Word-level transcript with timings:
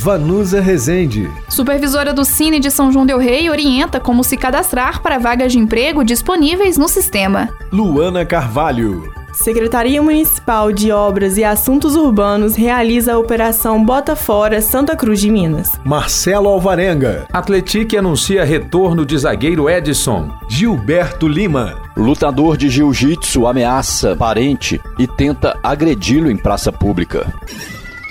Vanusa 0.00 0.60
Rezende. 0.60 1.28
Supervisora 1.48 2.14
do 2.14 2.24
Cine 2.24 2.60
de 2.60 2.70
São 2.70 2.92
João 2.92 3.04
Del 3.04 3.18
Rei 3.18 3.50
orienta 3.50 3.98
como 3.98 4.22
se 4.22 4.36
cadastrar 4.36 5.02
para 5.02 5.18
vagas 5.18 5.50
de 5.50 5.58
emprego 5.58 6.04
disponíveis 6.04 6.78
no 6.78 6.86
sistema. 6.86 7.48
Luana 7.72 8.24
Carvalho. 8.24 9.12
Secretaria 9.32 10.00
Municipal 10.00 10.72
de 10.72 10.92
Obras 10.92 11.36
e 11.36 11.42
Assuntos 11.42 11.96
Urbanos 11.96 12.54
realiza 12.54 13.14
a 13.14 13.18
Operação 13.18 13.84
Bota 13.84 14.14
Fora 14.14 14.62
Santa 14.62 14.94
Cruz 14.94 15.20
de 15.20 15.32
Minas. 15.32 15.72
Marcelo 15.84 16.48
Alvarenga. 16.48 17.26
Atletique 17.32 17.96
anuncia 17.96 18.44
retorno 18.44 19.04
de 19.04 19.18
zagueiro 19.18 19.68
Edson. 19.68 20.30
Gilberto 20.48 21.26
Lima. 21.26 21.76
Lutador 21.96 22.56
de 22.56 22.68
jiu-jitsu 22.68 23.48
ameaça 23.48 24.14
parente 24.14 24.80
e 24.96 25.08
tenta 25.08 25.58
agredi-lo 25.60 26.30
em 26.30 26.36
praça 26.36 26.70
pública. 26.70 27.26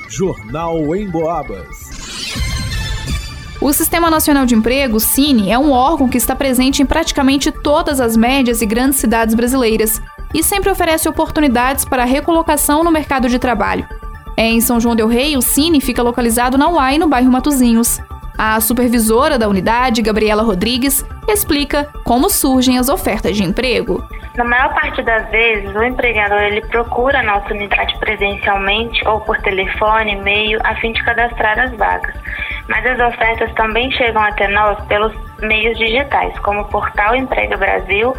Jornal 0.10 0.96
em 0.96 1.10
Boabas. 1.10 1.68
O 3.60 3.74
Sistema 3.74 4.10
Nacional 4.10 4.46
de 4.46 4.56
Emprego, 4.56 5.00
Cine, 5.02 5.52
é 5.52 5.60
um 5.60 5.72
órgão 5.72 6.08
que 6.08 6.18
está 6.18 6.34
presente 6.34 6.82
em 6.82 6.86
praticamente 6.86 7.52
todas 7.52 8.00
as 8.00 8.16
médias 8.16 8.62
e 8.62 8.66
grandes 8.66 9.00
cidades 9.00 9.36
brasileiras 9.36 10.02
e 10.34 10.42
sempre 10.42 10.70
oferece 10.70 11.10
oportunidades 11.10 11.84
para 11.84 12.06
recolocação 12.06 12.86
no 12.86 12.92
mercado 12.92 13.28
de 13.28 13.38
trabalho. 13.38 13.88
Em 14.38 14.62
São 14.62 14.80
João 14.80 14.96
del 14.96 15.08
Rei, 15.08 15.36
o 15.36 15.42
Cine 15.42 15.82
fica 15.82 16.02
localizado 16.02 16.58
na 16.58 16.70
UAI, 16.70 16.98
no 16.98 17.10
bairro 17.10 17.32
Matozinhos. 17.32 18.00
A 18.38 18.62
supervisora 18.62 19.38
da 19.38 19.48
unidade, 19.48 20.02
Gabriela 20.02 20.44
Rodrigues, 20.44 21.04
explica 21.28 21.90
como 22.04 22.30
surgem 22.30 22.78
as 22.78 22.88
ofertas 22.88 23.36
de 23.36 23.44
emprego. 23.44 24.08
Na 24.36 24.44
maior 24.44 24.72
parte 24.76 25.02
das 25.02 25.28
vezes, 25.32 25.76
o 25.76 25.82
empregador 25.82 26.40
ele 26.42 26.62
procura 26.68 27.20
a 27.20 27.24
nossa 27.24 27.52
unidade 27.52 27.98
presencialmente 27.98 29.06
ou 29.08 29.20
por 29.22 29.36
telefone, 29.42 30.12
e-mail, 30.12 30.60
a 30.64 30.76
fim 30.76 30.94
de 30.94 31.04
cadastrar 31.04 31.58
as 31.58 31.72
vagas. 31.76 32.14
Mas 32.70 32.86
as 32.86 33.00
ofertas 33.00 33.52
também 33.56 33.90
chegam 33.92 34.22
até 34.22 34.48
nós 34.48 34.80
pelos 34.86 35.14
meios 35.42 35.78
digitais, 35.78 36.38
como 36.40 36.62
o 36.62 36.66
portal 36.66 37.16
Emprega 37.16 37.58
Brasil, 37.58 38.16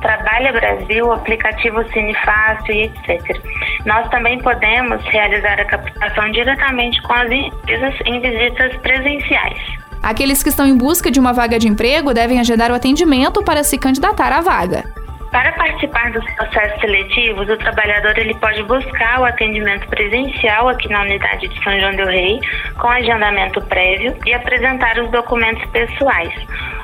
Trabalha 0.00 0.52
Brasil, 0.52 1.12
aplicativo 1.12 1.84
Cine 1.92 2.14
Fácil 2.24 2.74
e 2.74 2.82
etc. 2.84 3.40
Nós 3.84 4.08
também 4.10 4.38
podemos 4.38 5.02
realizar 5.04 5.60
a 5.60 5.64
captação 5.64 6.30
diretamente 6.30 7.00
com 7.02 7.12
as 7.12 7.30
empresas 7.30 7.94
em 8.06 8.20
visitas 8.20 8.76
presenciais. 8.76 9.58
Aqueles 10.02 10.42
que 10.42 10.48
estão 10.48 10.66
em 10.66 10.76
busca 10.76 11.10
de 11.10 11.20
uma 11.20 11.32
vaga 11.32 11.58
de 11.58 11.68
emprego 11.68 12.14
devem 12.14 12.40
agendar 12.40 12.70
o 12.70 12.74
atendimento 12.74 13.42
para 13.42 13.62
se 13.62 13.76
candidatar 13.76 14.32
à 14.32 14.40
vaga. 14.40 14.84
Para 15.30 15.52
participar 15.52 16.10
dos 16.10 16.24
processos 16.34 16.80
seletivos, 16.80 17.48
o 17.48 17.56
trabalhador 17.56 18.18
ele 18.18 18.34
pode 18.34 18.62
buscar 18.64 19.20
o 19.20 19.24
atendimento 19.24 19.86
presencial 19.88 20.68
aqui 20.68 20.88
na 20.88 21.02
unidade 21.02 21.46
de 21.46 21.62
São 21.62 21.78
João 21.78 21.94
del 21.94 22.06
Rei, 22.06 22.40
com 22.76 22.88
agendamento 22.88 23.60
prévio 23.62 24.16
e 24.26 24.34
apresentar 24.34 24.98
os 24.98 25.08
documentos 25.10 25.64
pessoais. 25.70 26.34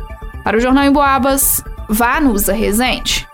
Para 0.44 0.58
o 0.58 0.60
Jornal 0.60 0.86
em 0.86 0.92
Boabas, 0.92 1.64
vá 1.88 2.20
no 2.20 2.32
Usa 2.32 2.54
Resente. 2.54 3.28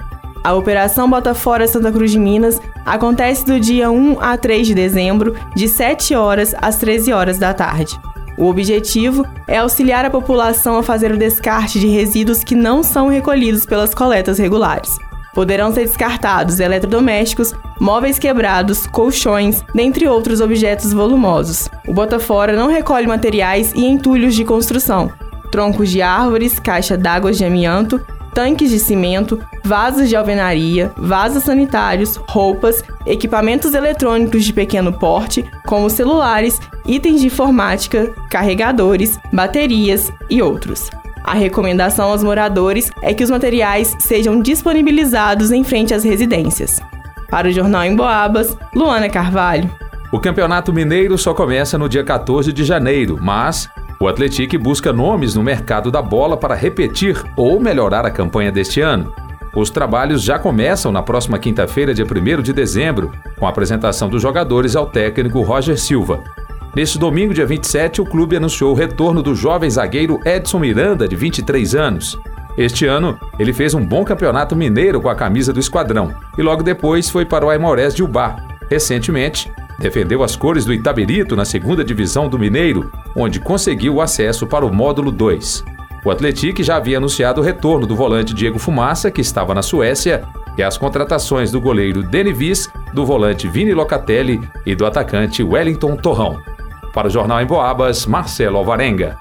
A 0.43 0.53
Operação 0.53 1.09
Botafora 1.09 1.67
Santa 1.67 1.91
Cruz 1.91 2.11
de 2.11 2.19
Minas 2.19 2.61
acontece 2.89 3.45
do 3.45 3.59
dia 3.59 3.91
1 3.91 4.17
a 4.19 4.35
3 4.35 4.67
de 4.67 4.73
dezembro, 4.73 5.35
de 5.55 5.67
7 5.67 6.15
horas 6.15 6.55
às 6.59 6.77
13 6.77 7.13
horas 7.13 7.37
da 7.37 7.53
tarde. 7.53 7.99
O 8.37 8.45
objetivo 8.45 9.25
é 9.47 9.57
auxiliar 9.57 10.05
a 10.05 10.09
população 10.09 10.77
a 10.77 10.83
fazer 10.83 11.11
o 11.11 11.17
descarte 11.17 11.79
de 11.79 11.87
resíduos 11.87 12.43
que 12.43 12.55
não 12.55 12.81
são 12.81 13.09
recolhidos 13.09 13.65
pelas 13.65 13.93
coletas 13.93 14.39
regulares. 14.39 14.97
Poderão 15.33 15.73
ser 15.73 15.85
descartados 15.85 16.59
eletrodomésticos, 16.59 17.53
móveis 17.79 18.17
quebrados, 18.17 18.87
colchões, 18.87 19.63
dentre 19.75 20.07
outros 20.07 20.41
objetos 20.41 20.91
volumosos. 20.91 21.69
O 21.87 21.93
Botafora 21.93 22.53
não 22.53 22.67
recolhe 22.67 23.05
materiais 23.05 23.71
e 23.75 23.85
entulhos 23.85 24.33
de 24.33 24.43
construção, 24.43 25.11
troncos 25.51 25.89
de 25.89 26.01
árvores, 26.01 26.59
caixa 26.59 26.97
d'água 26.97 27.31
de 27.31 27.45
amianto, 27.45 28.01
tanques 28.39 28.69
de 28.69 28.79
cimento, 28.79 29.37
vasos 29.65 30.07
de 30.07 30.15
alvenaria, 30.15 30.93
vasos 30.95 31.43
sanitários, 31.43 32.15
roupas, 32.15 32.81
equipamentos 33.05 33.73
eletrônicos 33.73 34.45
de 34.45 34.53
pequeno 34.53 34.93
porte, 34.93 35.43
como 35.67 35.89
celulares, 35.89 36.57
itens 36.85 37.19
de 37.19 37.27
informática, 37.27 38.13
carregadores, 38.29 39.19
baterias 39.33 40.09
e 40.29 40.41
outros. 40.41 40.89
A 41.21 41.33
recomendação 41.33 42.11
aos 42.11 42.23
moradores 42.23 42.89
é 43.01 43.13
que 43.13 43.25
os 43.25 43.29
materiais 43.29 43.93
sejam 43.99 44.41
disponibilizados 44.41 45.51
em 45.51 45.65
frente 45.65 45.93
às 45.93 46.05
residências. 46.05 46.79
Para 47.29 47.49
o 47.49 47.51
Jornal 47.51 47.83
em 47.83 47.93
Boabas, 47.93 48.57
Luana 48.73 49.09
Carvalho. 49.09 49.69
O 50.13 50.17
Campeonato 50.17 50.71
Mineiro 50.71 51.17
só 51.17 51.33
começa 51.33 51.77
no 51.77 51.89
dia 51.89 52.05
14 52.05 52.53
de 52.53 52.63
janeiro, 52.63 53.19
mas 53.21 53.69
o 53.99 54.07
Atlético 54.07 54.57
busca 54.57 54.93
nomes 54.93 55.35
no 55.35 55.43
mercado 55.43 55.91
da 55.91 56.01
bola 56.01 56.37
para 56.37 56.55
repetir 56.55 57.21
ou 57.35 57.59
melhorar 57.59 58.05
a 58.05 58.11
campanha 58.11 58.51
deste 58.51 58.79
ano. 58.79 59.13
Os 59.53 59.69
trabalhos 59.69 60.23
já 60.23 60.39
começam 60.39 60.91
na 60.91 61.03
próxima 61.03 61.37
quinta-feira, 61.37 61.93
dia 61.93 62.05
1 62.05 62.41
de 62.41 62.53
dezembro, 62.53 63.11
com 63.37 63.45
a 63.45 63.49
apresentação 63.49 64.07
dos 64.07 64.21
jogadores 64.21 64.75
ao 64.75 64.85
técnico 64.85 65.41
Roger 65.41 65.77
Silva. 65.77 66.23
Neste 66.73 66.97
domingo, 66.97 67.33
dia 67.33 67.45
27, 67.45 67.99
o 67.99 68.05
clube 68.05 68.37
anunciou 68.37 68.71
o 68.71 68.75
retorno 68.75 69.21
do 69.21 69.35
jovem 69.35 69.69
zagueiro 69.69 70.19
Edson 70.23 70.59
Miranda, 70.59 71.07
de 71.07 71.15
23 71.15 71.75
anos. 71.75 72.17
Este 72.57 72.85
ano, 72.85 73.19
ele 73.37 73.51
fez 73.51 73.73
um 73.73 73.85
bom 73.85 74.05
campeonato 74.05 74.55
mineiro 74.55 75.01
com 75.01 75.09
a 75.09 75.15
camisa 75.15 75.51
do 75.51 75.59
esquadrão 75.59 76.13
e 76.37 76.41
logo 76.41 76.63
depois 76.63 77.09
foi 77.09 77.25
para 77.25 77.45
o 77.45 77.49
Aimorés 77.49 77.93
de 77.95 78.03
Ubá. 78.03 78.37
Recentemente, 78.69 79.51
defendeu 79.79 80.23
as 80.23 80.35
cores 80.35 80.65
do 80.65 80.73
Itabirito 80.73 81.35
na 81.35 81.45
segunda 81.45 81.83
divisão 81.83 82.27
do 82.27 82.37
Mineiro, 82.37 82.91
onde 83.15 83.39
conseguiu 83.39 83.95
o 83.95 84.01
acesso 84.01 84.45
para 84.45 84.65
o 84.65 84.73
módulo 84.73 85.11
2. 85.11 85.63
O 86.05 86.11
Atlético 86.11 86.63
já 86.63 86.77
havia 86.77 86.97
anunciado 86.97 87.41
o 87.41 87.43
retorno 87.43 87.85
do 87.85 87.95
volante 87.95 88.33
Diego 88.33 88.59
Fumaça, 88.59 89.11
que 89.11 89.21
estava 89.21 89.53
na 89.53 89.61
Suécia, 89.61 90.23
e 90.57 90.63
as 90.63 90.77
contratações 90.77 91.51
do 91.51 91.61
goleiro 91.61 92.03
Denivis, 92.03 92.69
do 92.93 93.05
volante 93.05 93.47
Vini 93.47 93.73
Locatelli 93.73 94.41
e 94.65 94.75
do 94.75 94.85
atacante 94.85 95.43
Wellington 95.43 95.95
Torrão. 95.95 96.39
Para 96.93 97.07
o 97.07 97.09
Jornal 97.09 97.41
em 97.41 97.45
Boabas, 97.45 98.05
Marcelo 98.05 98.57
Alvarenga. 98.57 99.17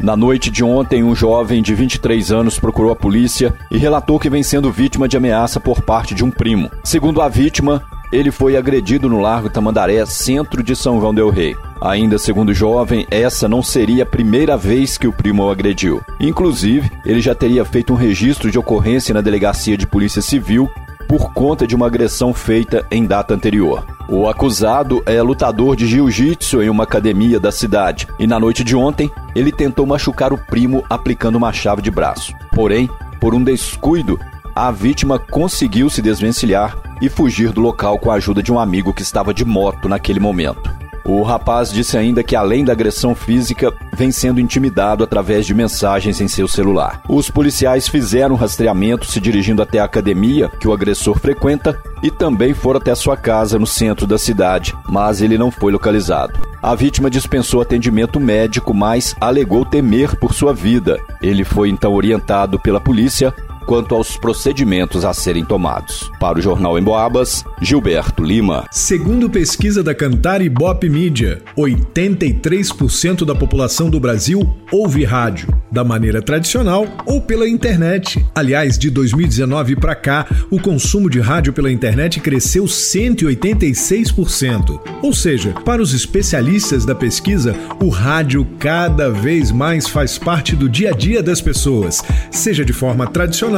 Na 0.00 0.16
noite 0.16 0.48
de 0.48 0.62
ontem, 0.62 1.02
um 1.02 1.14
jovem 1.14 1.60
de 1.60 1.74
23 1.74 2.30
anos 2.30 2.56
procurou 2.58 2.92
a 2.92 2.96
polícia 2.96 3.52
e 3.68 3.76
relatou 3.76 4.18
que 4.18 4.30
vem 4.30 4.44
sendo 4.44 4.70
vítima 4.70 5.08
de 5.08 5.16
ameaça 5.16 5.58
por 5.58 5.82
parte 5.82 6.14
de 6.14 6.24
um 6.24 6.30
primo. 6.30 6.70
Segundo 6.84 7.20
a 7.20 7.28
vítima, 7.28 7.82
ele 8.12 8.30
foi 8.30 8.56
agredido 8.56 9.08
no 9.08 9.20
Largo 9.20 9.50
Tamandaré, 9.50 10.04
centro 10.06 10.62
de 10.62 10.74
São 10.74 11.00
João 11.00 11.14
del 11.14 11.30
Rei. 11.30 11.56
Ainda 11.80 12.18
segundo 12.18 12.50
o 12.50 12.54
jovem, 12.54 13.06
essa 13.10 13.48
não 13.48 13.62
seria 13.62 14.02
a 14.02 14.06
primeira 14.06 14.56
vez 14.56 14.98
que 14.98 15.06
o 15.06 15.12
primo 15.12 15.44
o 15.44 15.50
agrediu. 15.50 16.02
Inclusive, 16.18 16.90
ele 17.04 17.20
já 17.20 17.34
teria 17.34 17.64
feito 17.64 17.92
um 17.92 17.96
registro 17.96 18.50
de 18.50 18.58
ocorrência 18.58 19.14
na 19.14 19.20
delegacia 19.20 19.76
de 19.76 19.86
polícia 19.86 20.20
civil 20.22 20.68
por 21.08 21.32
conta 21.32 21.66
de 21.66 21.74
uma 21.74 21.86
agressão 21.86 22.34
feita 22.34 22.86
em 22.90 23.06
data 23.06 23.32
anterior. 23.32 23.84
O 24.08 24.28
acusado 24.28 25.02
é 25.06 25.20
lutador 25.22 25.74
de 25.74 25.86
jiu-jitsu 25.86 26.62
em 26.62 26.68
uma 26.68 26.84
academia 26.84 27.40
da 27.40 27.50
cidade 27.50 28.06
e 28.18 28.26
na 28.26 28.38
noite 28.38 28.62
de 28.62 28.76
ontem 28.76 29.10
ele 29.34 29.52
tentou 29.52 29.86
machucar 29.86 30.32
o 30.32 30.38
primo 30.38 30.84
aplicando 30.88 31.36
uma 31.36 31.52
chave 31.52 31.80
de 31.80 31.90
braço. 31.90 32.32
Porém, 32.52 32.90
por 33.20 33.34
um 33.34 33.42
descuido, 33.42 34.18
a 34.54 34.70
vítima 34.70 35.18
conseguiu 35.18 35.88
se 35.88 36.02
desvencilhar 36.02 36.76
e 37.00 37.08
fugir 37.08 37.52
do 37.52 37.60
local 37.60 37.98
com 37.98 38.10
a 38.10 38.14
ajuda 38.14 38.42
de 38.42 38.52
um 38.52 38.58
amigo 38.58 38.92
que 38.92 39.02
estava 39.02 39.34
de 39.34 39.44
moto 39.44 39.88
naquele 39.88 40.20
momento. 40.20 40.78
O 41.08 41.22
rapaz 41.22 41.72
disse 41.72 41.96
ainda 41.96 42.22
que, 42.22 42.36
além 42.36 42.66
da 42.66 42.72
agressão 42.74 43.14
física, 43.14 43.72
vem 43.94 44.12
sendo 44.12 44.40
intimidado 44.40 45.02
através 45.02 45.46
de 45.46 45.54
mensagens 45.54 46.20
em 46.20 46.28
seu 46.28 46.46
celular. 46.46 47.00
Os 47.08 47.30
policiais 47.30 47.88
fizeram 47.88 48.34
um 48.34 48.38
rastreamento 48.38 49.06
se 49.06 49.18
dirigindo 49.18 49.62
até 49.62 49.78
a 49.78 49.84
academia 49.84 50.50
que 50.60 50.68
o 50.68 50.72
agressor 50.72 51.18
frequenta 51.18 51.80
e 52.02 52.10
também 52.10 52.52
foram 52.52 52.78
até 52.78 52.94
sua 52.94 53.16
casa 53.16 53.58
no 53.58 53.66
centro 53.66 54.06
da 54.06 54.18
cidade, 54.18 54.76
mas 54.86 55.22
ele 55.22 55.38
não 55.38 55.50
foi 55.50 55.72
localizado. 55.72 56.38
A 56.62 56.74
vítima 56.74 57.08
dispensou 57.08 57.62
atendimento 57.62 58.20
médico, 58.20 58.74
mas 58.74 59.16
alegou 59.18 59.64
temer 59.64 60.14
por 60.16 60.34
sua 60.34 60.52
vida. 60.52 61.00
Ele 61.22 61.42
foi 61.42 61.70
então 61.70 61.94
orientado 61.94 62.58
pela 62.58 62.80
polícia 62.80 63.32
quanto 63.68 63.94
aos 63.94 64.16
procedimentos 64.16 65.04
a 65.04 65.12
serem 65.12 65.44
tomados. 65.44 66.10
Para 66.18 66.38
o 66.38 66.42
Jornal 66.42 66.78
Emboabas, 66.78 67.44
Gilberto 67.60 68.24
Lima. 68.24 68.64
Segundo 68.72 69.28
pesquisa 69.28 69.82
da 69.82 69.94
Cantar 69.94 70.40
e 70.40 70.48
Bop 70.48 70.88
Mídia, 70.88 71.42
83% 71.54 73.26
da 73.26 73.34
população 73.34 73.90
do 73.90 74.00
Brasil 74.00 74.56
ouve 74.72 75.04
rádio, 75.04 75.54
da 75.70 75.84
maneira 75.84 76.22
tradicional 76.22 76.86
ou 77.04 77.20
pela 77.20 77.46
internet. 77.46 78.24
Aliás, 78.34 78.78
de 78.78 78.88
2019 78.88 79.76
para 79.76 79.94
cá, 79.94 80.26
o 80.50 80.58
consumo 80.58 81.10
de 81.10 81.20
rádio 81.20 81.52
pela 81.52 81.70
internet 81.70 82.20
cresceu 82.20 82.64
186%. 82.64 84.80
Ou 85.02 85.12
seja, 85.12 85.52
para 85.66 85.82
os 85.82 85.92
especialistas 85.92 86.86
da 86.86 86.94
pesquisa, 86.94 87.54
o 87.82 87.90
rádio 87.90 88.46
cada 88.58 89.10
vez 89.10 89.52
mais 89.52 89.86
faz 89.86 90.16
parte 90.16 90.56
do 90.56 90.70
dia 90.70 90.88
a 90.88 90.92
dia 90.92 91.22
das 91.22 91.42
pessoas, 91.42 92.02
seja 92.30 92.64
de 92.64 92.72
forma 92.72 93.06
tradicional 93.06 93.57